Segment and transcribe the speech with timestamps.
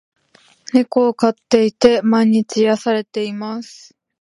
[0.73, 3.95] 猫を飼っていて、毎日癒されています。